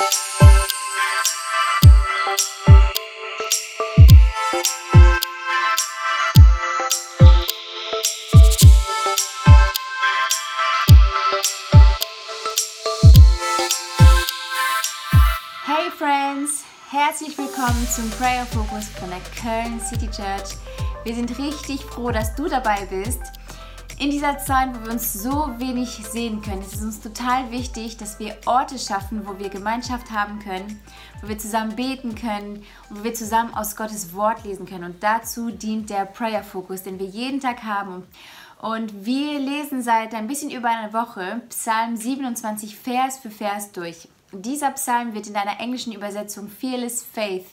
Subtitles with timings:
[0.00, 0.06] Hey
[15.98, 20.56] Friends, herzlich willkommen zum Prayer Focus von der Köln City Church.
[21.04, 23.20] Wir sind richtig froh, dass du dabei bist.
[24.00, 27.98] In dieser Zeit, wo wir uns so wenig sehen können, ist es uns total wichtig,
[27.98, 30.80] dass wir Orte schaffen, wo wir Gemeinschaft haben können,
[31.20, 34.84] wo wir zusammen beten können und wo wir zusammen aus Gottes Wort lesen können.
[34.84, 38.04] Und dazu dient der Prayer Focus, den wir jeden Tag haben.
[38.62, 44.08] Und wir lesen seit ein bisschen über einer Woche Psalm 27 Vers für Vers durch.
[44.32, 47.44] Dieser Psalm wird in einer englischen Übersetzung Fearless Faith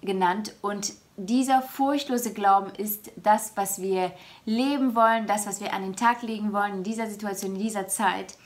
[0.00, 4.12] genannt und dieser furchtlose Glauben ist das, was wir
[4.46, 7.88] leben wollen, das, was wir an den Tag legen wollen in dieser Situation, in dieser
[7.88, 8.36] Zeit.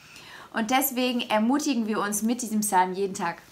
[0.52, 3.42] Und deswegen ermutigen wir uns mit diesem Psalm jeden Tag.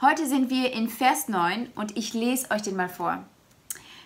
[0.00, 3.24] Heute sind wir in Vers 9 und ich lese euch den mal vor.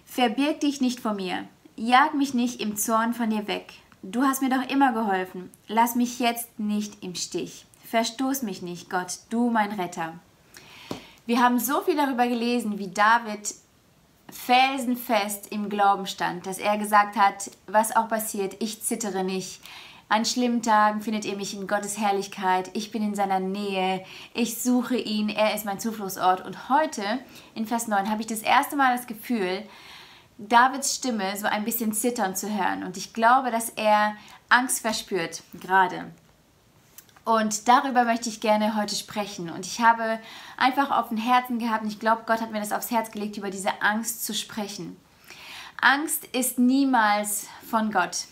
[0.06, 1.46] Verbirg dich nicht vor mir,
[1.76, 3.74] jag mich nicht im Zorn von dir weg.
[4.02, 7.66] Du hast mir doch immer geholfen, lass mich jetzt nicht im Stich.
[7.90, 10.14] Verstoß mich nicht, Gott, du mein Retter.
[11.26, 13.54] Wir haben so viel darüber gelesen, wie David
[14.32, 19.60] felsenfest im Glauben stand, dass er gesagt hat, was auch passiert, ich zittere nicht.
[20.08, 24.60] An schlimmen Tagen findet ihr mich in Gottes Herrlichkeit, ich bin in seiner Nähe, ich
[24.60, 26.44] suche ihn, er ist mein Zufluchtsort.
[26.44, 27.02] Und heute,
[27.54, 29.62] in Vers 9, habe ich das erste Mal das Gefühl,
[30.36, 32.82] Davids Stimme so ein bisschen zittern zu hören.
[32.82, 34.14] Und ich glaube, dass er
[34.48, 36.10] Angst verspürt, gerade.
[37.24, 39.48] Und darüber möchte ich gerne heute sprechen.
[39.50, 40.18] Und ich habe
[40.56, 43.36] einfach auf dem Herzen gehabt, und ich glaube, Gott hat mir das aufs Herz gelegt,
[43.36, 44.96] über diese Angst zu sprechen.
[45.80, 48.26] Angst ist niemals von Gott.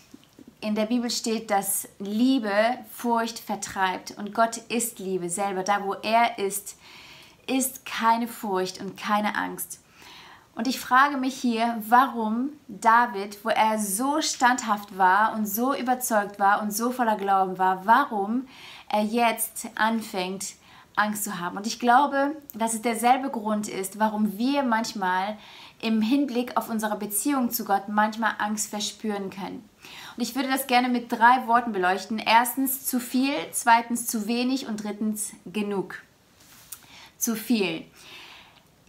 [0.59, 2.53] In der Bibel steht, dass Liebe
[2.91, 4.11] Furcht vertreibt.
[4.17, 5.63] Und Gott ist Liebe selber.
[5.63, 6.77] Da, wo er ist,
[7.47, 9.80] ist keine Furcht und keine Angst.
[10.61, 16.37] Und ich frage mich hier, warum David, wo er so standhaft war und so überzeugt
[16.37, 18.47] war und so voller Glauben war, warum
[18.87, 20.53] er jetzt anfängt,
[20.95, 21.57] Angst zu haben.
[21.57, 25.35] Und ich glaube, dass es derselbe Grund ist, warum wir manchmal
[25.81, 29.67] im Hinblick auf unsere Beziehung zu Gott manchmal Angst verspüren können.
[30.15, 32.19] Und ich würde das gerne mit drei Worten beleuchten.
[32.19, 36.03] Erstens zu viel, zweitens zu wenig und drittens genug.
[37.17, 37.83] Zu viel.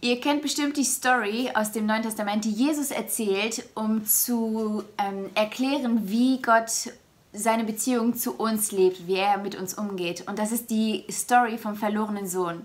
[0.03, 5.29] Ihr kennt bestimmt die Story aus dem Neuen Testament, die Jesus erzählt, um zu ähm,
[5.33, 6.91] erklären, wie Gott
[7.31, 10.27] seine Beziehung zu uns lebt, wie er mit uns umgeht.
[10.27, 12.63] Und das ist die Story vom verlorenen Sohn.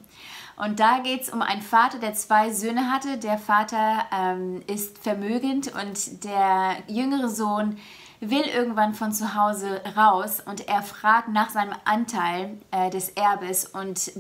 [0.57, 3.19] Und da geht es um einen Vater, der zwei Söhne hatte.
[3.19, 7.79] Der Vater ähm, ist vermögend und der jüngere Sohn
[8.19, 13.65] will irgendwann von zu Hause raus und er fragt nach seinem Anteil äh, des Erbes
[13.65, 14.11] und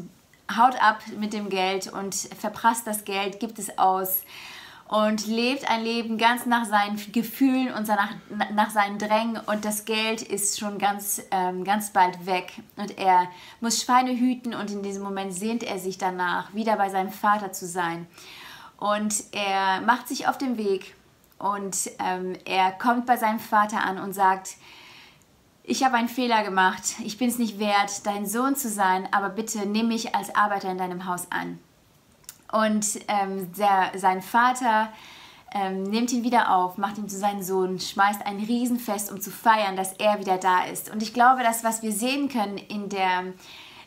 [0.56, 4.22] haut ab mit dem Geld und verprasst das Geld, gibt es aus
[4.88, 8.10] und lebt ein Leben ganz nach seinen Gefühlen und nach,
[8.54, 9.38] nach seinen Drängen.
[9.44, 12.52] Und das Geld ist schon ganz, ähm, ganz bald weg.
[12.76, 13.28] Und er
[13.60, 17.52] muss Schweine hüten und in diesem Moment sehnt er sich danach, wieder bei seinem Vater
[17.52, 18.06] zu sein.
[18.78, 20.94] Und er macht sich auf den Weg
[21.38, 24.56] und ähm, er kommt bei seinem Vater an und sagt,
[25.68, 29.28] ich habe einen Fehler gemacht, ich bin es nicht wert, dein Sohn zu sein, aber
[29.28, 31.58] bitte nimm mich als Arbeiter in deinem Haus an.
[32.50, 34.90] Und ähm, der, sein Vater
[35.52, 39.30] ähm, nimmt ihn wieder auf, macht ihn zu seinem Sohn, schmeißt ein Riesenfest, um zu
[39.30, 40.90] feiern, dass er wieder da ist.
[40.90, 43.24] Und ich glaube, dass was wir sehen können in der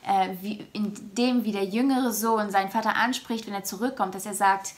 [0.08, 0.36] äh,
[0.74, 4.74] in dem, wie der jüngere Sohn seinen Vater anspricht, wenn er zurückkommt, dass er sagt,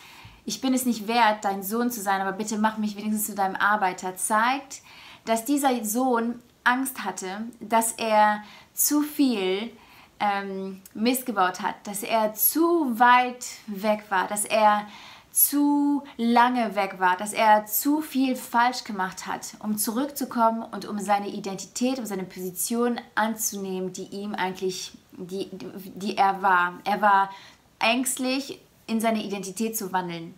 [0.46, 3.36] ich bin es nicht wert, dein Sohn zu sein, aber bitte mach mich wenigstens zu
[3.36, 4.82] deinem Arbeiter, zeigt,
[5.26, 8.44] dass dieser Sohn Angst hatte, dass er
[8.74, 9.72] zu viel
[10.20, 14.88] ähm, missgebaut hat, dass er zu weit weg war, dass er
[15.32, 21.00] zu lange weg war, dass er zu viel falsch gemacht hat, um zurückzukommen und um
[21.00, 26.80] seine Identität, um seine Position anzunehmen, die ihm eigentlich, die, die er war.
[26.86, 27.32] Er war
[27.80, 30.36] ängstlich, in seine Identität zu wandeln.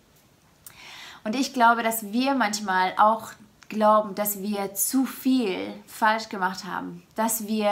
[1.24, 3.32] Und ich glaube, dass wir manchmal auch
[3.68, 7.70] glauben, dass wir zu viel falsch gemacht haben, dass wir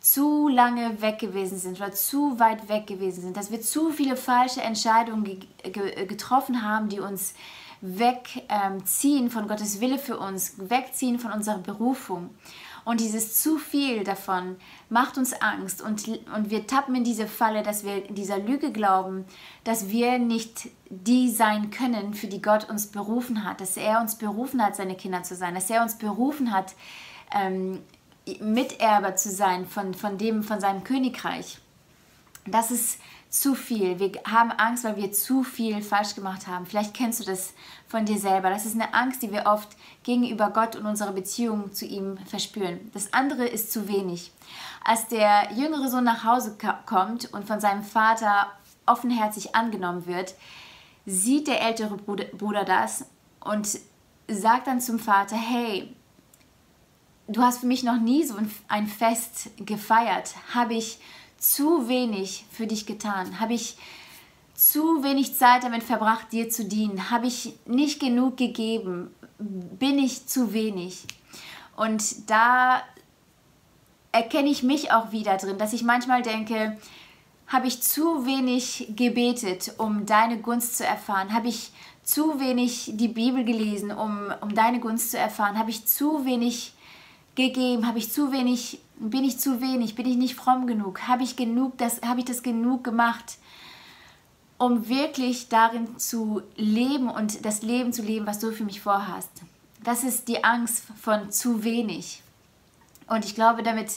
[0.00, 4.16] zu lange weg gewesen sind oder zu weit weg gewesen sind, dass wir zu viele
[4.16, 7.34] falsche Entscheidungen ge ge getroffen haben, die uns
[7.80, 12.30] wegziehen ähm, von Gottes Wille für uns, wegziehen von unserer Berufung.
[12.84, 14.56] Und dieses zu viel davon
[14.90, 15.80] macht uns Angst.
[15.80, 19.24] Und, und wir tappen in diese Falle, dass wir dieser Lüge glauben,
[19.64, 24.16] dass wir nicht die sein können, für die Gott uns berufen hat, dass er uns
[24.16, 26.74] berufen hat, seine Kinder zu sein, dass er uns berufen hat,
[27.34, 27.80] ähm,
[28.40, 31.58] Miterber zu sein von, von dem, von seinem Königreich.
[32.46, 32.98] Das ist
[33.34, 33.98] zu viel.
[33.98, 36.66] Wir haben Angst, weil wir zu viel falsch gemacht haben.
[36.66, 37.52] Vielleicht kennst du das
[37.88, 38.48] von dir selber.
[38.48, 39.70] Das ist eine Angst, die wir oft
[40.04, 42.92] gegenüber Gott und unserer Beziehung zu ihm verspüren.
[42.94, 44.30] Das andere ist zu wenig.
[44.84, 48.52] Als der jüngere Sohn nach Hause kommt und von seinem Vater
[48.86, 50.34] offenherzig angenommen wird,
[51.04, 53.06] sieht der ältere Bruder das
[53.40, 53.80] und
[54.28, 55.92] sagt dann zum Vater, hey,
[57.26, 58.36] du hast für mich noch nie so
[58.68, 60.34] ein Fest gefeiert.
[60.54, 61.00] Habe ich
[61.52, 63.40] zu wenig für dich getan?
[63.40, 63.76] Habe ich
[64.54, 67.10] zu wenig Zeit damit verbracht, dir zu dienen?
[67.10, 69.14] Habe ich nicht genug gegeben?
[69.38, 71.04] Bin ich zu wenig?
[71.76, 72.82] Und da
[74.12, 76.78] erkenne ich mich auch wieder drin, dass ich manchmal denke,
[77.46, 81.34] habe ich zu wenig gebetet, um deine Gunst zu erfahren?
[81.34, 85.58] Habe ich zu wenig die Bibel gelesen, um, um deine Gunst zu erfahren?
[85.58, 86.72] Habe ich zu wenig
[87.34, 87.86] gegeben?
[87.86, 89.94] Habe ich zu wenig, bin ich zu wenig?
[89.94, 91.08] Bin ich nicht fromm genug?
[91.08, 93.38] Habe ich genug, das, habe ich das genug gemacht,
[94.58, 99.30] um wirklich darin zu leben und das Leben zu leben, was du für mich vorhast?
[99.82, 102.22] Das ist die Angst von zu wenig.
[103.06, 103.92] Und ich glaube, damit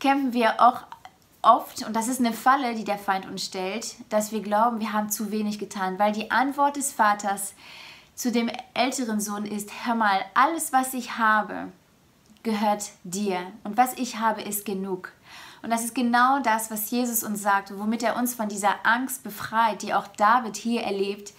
[0.00, 0.82] kämpfen wir auch
[1.42, 4.92] oft, und das ist eine Falle, die der Feind uns stellt, dass wir glauben, wir
[4.92, 7.54] haben zu wenig getan, weil die Antwort des Vaters
[8.14, 11.72] zu dem älteren Sohn ist, hör mal, alles, was ich habe,
[12.48, 15.12] gehört dir und was ich habe, ist genug.
[15.62, 19.22] Und das ist genau das, was Jesus uns sagt, womit er uns von dieser Angst
[19.22, 21.34] befreit, die auch David hier erlebt,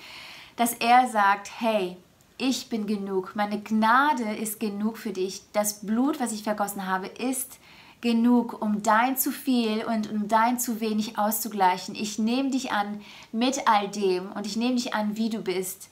[0.55, 1.97] dass er sagt, hey,
[2.37, 7.07] ich bin genug, meine Gnade ist genug für dich, das Blut, was ich vergossen habe,
[7.07, 7.57] ist
[8.01, 11.95] genug, um dein zu viel und um dein zu wenig auszugleichen.
[11.95, 13.01] Ich nehme dich an
[13.31, 15.89] mit all dem und ich nehme dich an, wie du bist.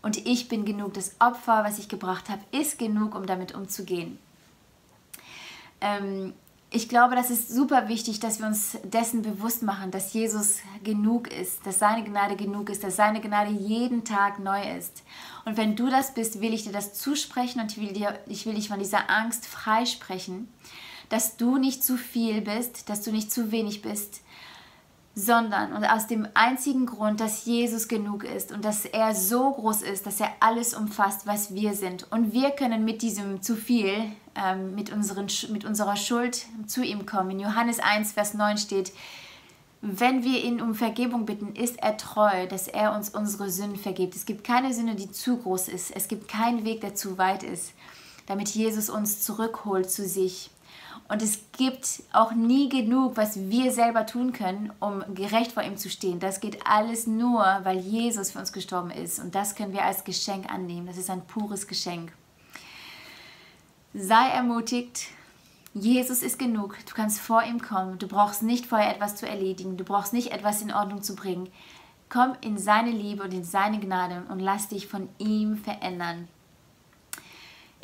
[0.00, 0.94] Und ich bin genug.
[0.94, 4.18] Das Opfer, was ich gebracht habe, ist genug, um damit umzugehen.
[5.80, 6.32] Ähm,
[6.70, 11.32] ich glaube, das ist super wichtig, dass wir uns dessen bewusst machen, dass Jesus genug
[11.32, 15.04] ist, dass seine Gnade genug ist, dass seine Gnade jeden Tag neu ist.
[15.44, 18.44] Und wenn du das bist, will ich dir das zusprechen und ich will, dir, ich
[18.44, 20.48] will dich von dieser Angst freisprechen
[21.08, 24.22] dass du nicht zu viel bist, dass du nicht zu wenig bist,
[25.14, 29.82] sondern und aus dem einzigen Grund, dass Jesus genug ist und dass er so groß
[29.82, 32.10] ist, dass er alles umfasst, was wir sind.
[32.10, 33.94] Und wir können mit diesem zu viel,
[34.34, 37.30] ähm, mit, unseren, mit unserer Schuld zu ihm kommen.
[37.30, 38.92] In Johannes 1, Vers 9 steht,
[39.86, 44.16] wenn wir ihn um Vergebung bitten, ist er treu, dass er uns unsere Sünden vergibt.
[44.16, 45.94] Es gibt keine Sünde, die zu groß ist.
[45.94, 47.74] Es gibt keinen Weg, der zu weit ist,
[48.26, 50.50] damit Jesus uns zurückholt zu sich.
[51.08, 55.76] Und es gibt auch nie genug, was wir selber tun können, um gerecht vor ihm
[55.76, 56.18] zu stehen.
[56.18, 59.18] Das geht alles nur, weil Jesus für uns gestorben ist.
[59.18, 60.86] Und das können wir als Geschenk annehmen.
[60.86, 62.12] Das ist ein pures Geschenk.
[63.92, 65.08] Sei ermutigt.
[65.74, 66.76] Jesus ist genug.
[66.88, 67.98] Du kannst vor ihm kommen.
[67.98, 69.76] Du brauchst nicht vorher etwas zu erledigen.
[69.76, 71.48] Du brauchst nicht etwas in Ordnung zu bringen.
[72.08, 76.28] Komm in seine Liebe und in seine Gnade und lass dich von ihm verändern.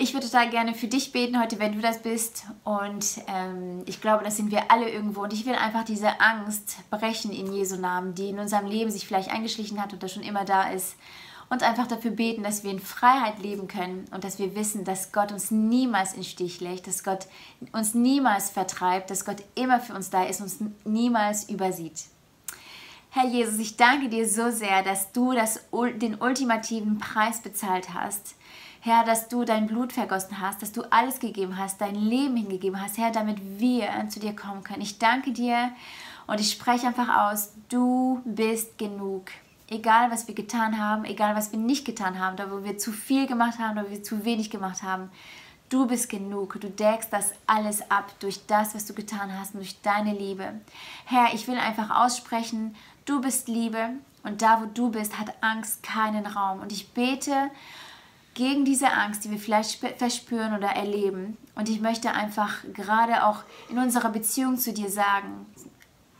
[0.02, 2.44] Ich würde total gerne für dich beten heute, wenn du das bist.
[2.64, 5.24] Und ähm, ich glaube, das sind wir alle irgendwo.
[5.24, 9.06] Und ich will einfach diese Angst brechen in Jesu Namen, die in unserem Leben sich
[9.06, 10.96] vielleicht eingeschlichen hat oder schon immer da ist.
[11.50, 15.12] Und einfach dafür beten, dass wir in Freiheit leben können und dass wir wissen, dass
[15.12, 17.26] Gott uns niemals in Stich legt, dass Gott
[17.72, 22.04] uns niemals vertreibt, dass Gott immer für uns da ist und uns niemals übersieht.
[23.10, 25.60] Herr Jesus, ich danke dir so sehr, dass du das,
[25.96, 28.36] den ultimativen Preis bezahlt hast
[28.82, 32.80] Herr, dass du dein Blut vergossen hast, dass du alles gegeben hast, dein Leben hingegeben
[32.80, 34.80] hast, Herr, damit wir zu dir kommen können.
[34.80, 35.70] Ich danke dir
[36.26, 39.30] und ich spreche einfach aus, du bist genug.
[39.68, 42.90] Egal, was wir getan haben, egal, was wir nicht getan haben, da wo wir zu
[42.90, 45.10] viel gemacht haben, da wo wir zu wenig gemacht haben,
[45.68, 46.58] du bist genug.
[46.60, 50.54] Du deckst das alles ab durch das, was du getan hast, durch deine Liebe.
[51.04, 53.90] Herr, ich will einfach aussprechen, du bist Liebe
[54.22, 56.60] und da, wo du bist, hat Angst keinen Raum.
[56.60, 57.50] Und ich bete
[58.34, 61.36] gegen diese Angst, die wir vielleicht verspüren oder erleben.
[61.54, 65.46] Und ich möchte einfach gerade auch in unserer Beziehung zu dir sagen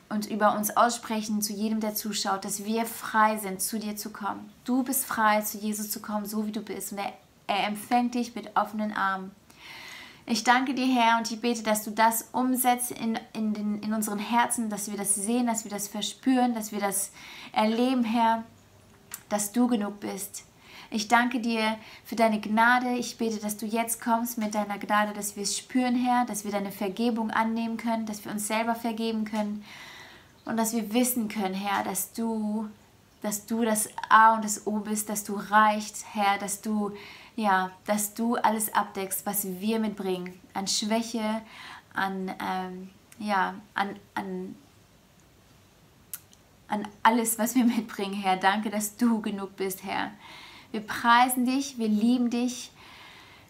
[0.09, 4.11] und über uns aussprechen, zu jedem, der zuschaut, dass wir frei sind, zu dir zu
[4.11, 4.53] kommen.
[4.65, 6.93] Du bist frei, zu Jesus zu kommen, so wie du bist.
[6.93, 7.13] Und er,
[7.47, 9.31] er empfängt dich mit offenen Armen.
[10.27, 13.95] Ich danke dir, Herr, und ich bete, dass du das umsetzt in, in, den, in
[13.95, 17.13] unseren Herzen, dass wir das sehen, dass wir das verspüren, dass wir das
[17.53, 18.45] erleben, Herr,
[19.29, 20.45] dass du genug bist
[20.91, 22.91] ich danke dir für deine Gnade.
[22.99, 26.45] Ich bete, dass du jetzt kommst mit deiner Gnade, dass wir es spüren, Herr, dass
[26.45, 29.65] wir deine Vergebung annehmen können, dass wir uns selber vergeben können
[30.45, 32.69] und dass wir wissen können, Herr, dass du,
[33.23, 36.93] dass du das A und das O bist, dass du reicht, Herr, dass du,
[37.37, 41.43] ja, dass du alles abdeckst, was wir mitbringen an Schwäche,
[41.95, 44.57] an, ähm, ja, an, an
[46.71, 48.37] an alles, was wir mitbringen, Herr.
[48.37, 50.13] Danke, dass du genug bist, Herr.
[50.73, 52.71] Wir preisen dich, wir lieben dich.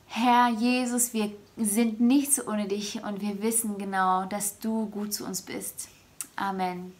[0.07, 5.25] Herr Jesus, wir sind nichts ohne dich und wir wissen genau, dass du gut zu
[5.27, 5.89] uns bist.
[6.37, 6.95] Amen.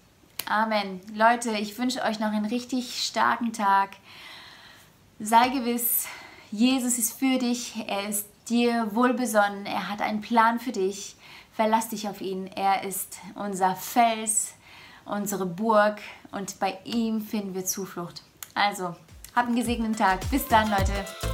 [0.47, 1.01] Amen.
[1.15, 3.91] Leute, ich wünsche euch noch einen richtig starken Tag.
[5.19, 6.07] Sei gewiss,
[6.51, 11.17] Jesus ist für dich, er ist dir wohlbesonnen, er hat einen Plan für dich.
[11.53, 14.55] Verlass dich auf ihn, er ist unser Fels,
[15.05, 16.01] unsere Burg
[16.33, 18.23] und bei ihm finden wir Zuflucht.
[18.55, 18.95] Also,
[19.35, 20.21] habt einen gesegneten Tag.
[20.31, 21.30] Bis dann, Leute.